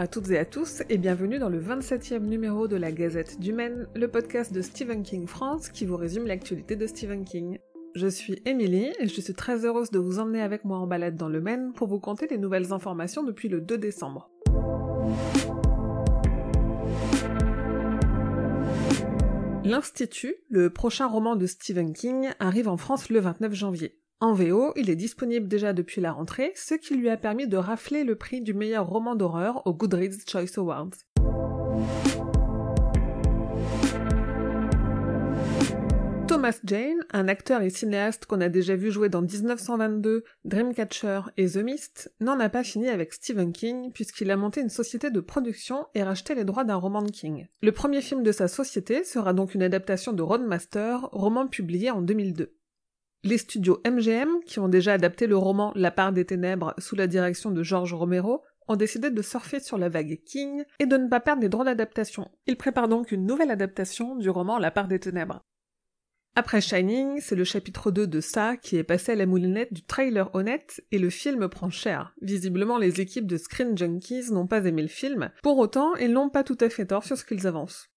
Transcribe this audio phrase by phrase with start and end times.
[0.00, 3.52] À toutes et à tous et bienvenue dans le 27e numéro de la Gazette du
[3.52, 7.58] Maine, le podcast de Stephen King France qui vous résume l'actualité de Stephen King.
[7.94, 11.16] Je suis Émilie et je suis très heureuse de vous emmener avec moi en balade
[11.16, 14.30] dans le Maine pour vous conter les nouvelles informations depuis le 2 décembre.
[19.62, 23.99] L'Institut, le prochain roman de Stephen King, arrive en France le 29 janvier.
[24.22, 27.56] En VO, il est disponible déjà depuis la rentrée, ce qui lui a permis de
[27.56, 30.90] rafler le prix du meilleur roman d'horreur au Goodreads Choice Awards.
[36.28, 41.48] Thomas Jane, un acteur et cinéaste qu'on a déjà vu jouer dans 1922, Dreamcatcher et
[41.48, 45.20] The Mist, n'en a pas fini avec Stephen King puisqu'il a monté une société de
[45.20, 47.46] production et racheté les droits d'un roman de King.
[47.62, 52.02] Le premier film de sa société sera donc une adaptation de Roadmaster, roman publié en
[52.02, 52.52] 2002.
[53.22, 57.06] Les studios MGM, qui ont déjà adapté le roman La part des ténèbres sous la
[57.06, 61.08] direction de George Romero, ont décidé de surfer sur la vague King et de ne
[61.08, 62.30] pas perdre les droits d'adaptation.
[62.46, 65.42] Ils préparent donc une nouvelle adaptation du roman La part des ténèbres.
[66.34, 69.82] Après Shining, c'est le chapitre 2 de ça qui est passé à la moulinette du
[69.82, 72.14] trailer honnête et le film prend cher.
[72.22, 75.30] Visiblement, les équipes de Screen Junkies n'ont pas aimé le film.
[75.42, 77.90] Pour autant, ils n'ont pas tout à fait tort sur ce qu'ils avancent.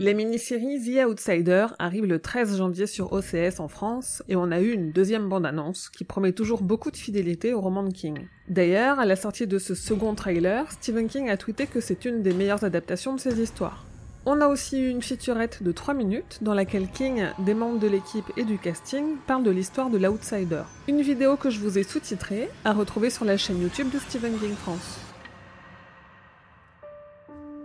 [0.00, 4.60] La mini-série The Outsider arrive le 13 janvier sur OCS en France et on a
[4.60, 8.26] eu une deuxième bande-annonce qui promet toujours beaucoup de fidélité au roman de King.
[8.48, 12.22] D'ailleurs, à la sortie de ce second trailer, Stephen King a tweeté que c'est une
[12.22, 13.86] des meilleures adaptations de ses histoires.
[14.26, 17.86] On a aussi eu une featurette de 3 minutes dans laquelle King, des membres de
[17.86, 20.62] l'équipe et du casting parlent de l'histoire de l'Outsider.
[20.88, 24.36] Une vidéo que je vous ai sous-titrée à retrouver sur la chaîne YouTube de Stephen
[24.40, 24.98] King France.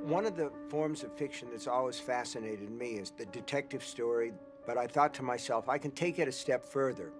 [0.10, 4.34] One of the forms of fiction that's always fascinated me is the detective story,
[4.66, 7.12] but I thought to myself, I can take it a step further.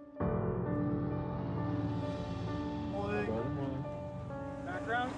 [4.66, 5.12] Background?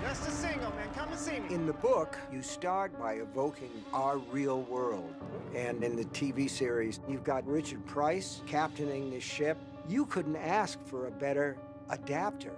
[0.00, 0.88] Just a single, man.
[0.94, 1.54] Come and see me.
[1.54, 5.14] In the book, you start by evoking our real world.
[5.54, 9.58] And in the TV series, you've got Richard Price captaining this ship.
[9.86, 11.58] You couldn't ask for a better
[11.90, 12.52] adapter.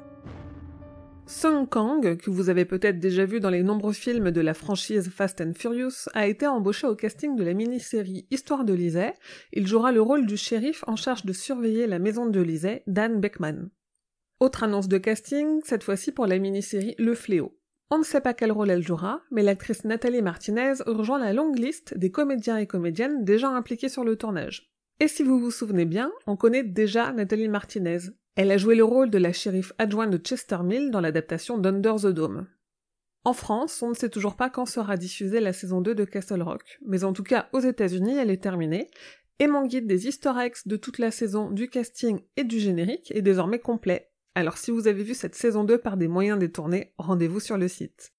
[1.32, 5.09] Sung Kang, que vous avez peut-être déjà vu dans les nombreux films de la franchise
[5.09, 9.12] Fast and Furious, a été embauché au casting de la mini-série Histoire de Lisée.
[9.54, 13.19] Il jouera le rôle du shérif en charge de surveiller la maison de Lisée, Dan
[13.19, 13.71] Beckman.
[14.41, 17.59] Autre annonce de casting, cette fois-ci pour la mini-série Le Fléau.
[17.91, 21.59] On ne sait pas quel rôle elle jouera, mais l'actrice Nathalie Martinez rejoint la longue
[21.59, 24.71] liste des comédiens et comédiennes déjà impliqués sur le tournage.
[25.00, 27.98] Et si vous vous souvenez bien, on connaît déjà Nathalie Martinez.
[28.34, 31.97] Elle a joué le rôle de la shérif adjointe de Chester Mill dans l'adaptation d'Under
[32.00, 32.47] the Dome.
[33.25, 36.41] En France, on ne sait toujours pas quand sera diffusée la saison 2 de Castle
[36.41, 38.88] Rock, mais en tout cas aux États-Unis, elle est terminée,
[39.38, 40.32] et mon guide des easter
[40.65, 44.10] de toute la saison, du casting et du générique est désormais complet.
[44.34, 47.69] Alors si vous avez vu cette saison 2 par des moyens détournés, rendez-vous sur le
[47.69, 48.15] site.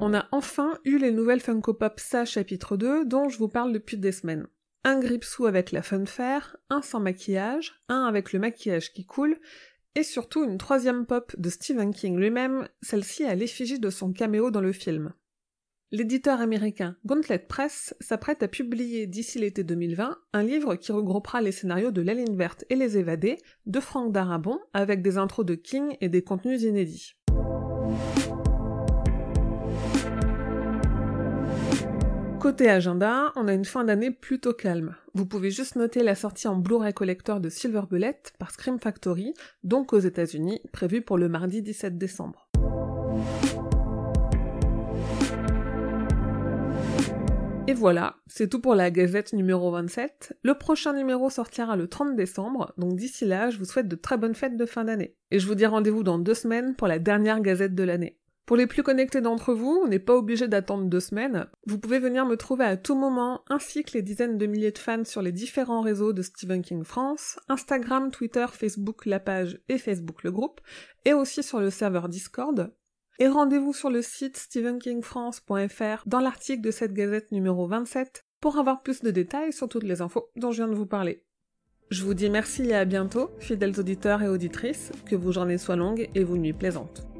[0.00, 3.74] On a enfin eu les nouvelles Funko Pop SA chapitre 2 dont je vous parle
[3.74, 4.46] depuis des semaines
[4.86, 9.36] un gripsou avec la funfair, un sans maquillage, un avec le maquillage qui coule,
[9.96, 14.52] et surtout une troisième pop de Stephen King lui-même, celle-ci à l'effigie de son caméo
[14.52, 15.12] dans le film.
[15.90, 21.52] L'éditeur américain Gauntlet Press s'apprête à publier d'ici l'été 2020 un livre qui regroupera les
[21.52, 25.56] scénarios de La Ligne Verte et Les Évadés de Frank Darabon avec des intros de
[25.56, 27.16] King et des contenus inédits.
[32.46, 34.94] Côté agenda, on a une fin d'année plutôt calme.
[35.14, 39.34] Vous pouvez juste noter la sortie en Blu-ray collector de Silver Bullet par Scream Factory,
[39.64, 42.48] donc aux États-Unis, prévue pour le mardi 17 décembre.
[47.66, 50.38] Et voilà, c'est tout pour la gazette numéro 27.
[50.44, 54.18] Le prochain numéro sortira le 30 décembre, donc d'ici là, je vous souhaite de très
[54.18, 55.16] bonnes fêtes de fin d'année.
[55.32, 58.20] Et je vous dis rendez-vous dans deux semaines pour la dernière gazette de l'année.
[58.46, 61.48] Pour les plus connectés d'entre vous, on n'est pas obligé d'attendre deux semaines.
[61.66, 64.78] Vous pouvez venir me trouver à tout moment, ainsi que les dizaines de milliers de
[64.78, 69.78] fans sur les différents réseaux de Stephen King France, Instagram, Twitter, Facebook, la page et
[69.78, 70.60] Facebook le groupe,
[71.04, 72.72] et aussi sur le serveur Discord.
[73.18, 78.82] Et rendez-vous sur le site stephenkingfrance.fr dans l'article de cette gazette numéro 27 pour avoir
[78.82, 81.24] plus de détails sur toutes les infos dont je viens de vous parler.
[81.90, 85.74] Je vous dis merci et à bientôt, fidèles auditeurs et auditrices, que vos journées soient
[85.74, 87.15] longues et vos nuits plaisantes.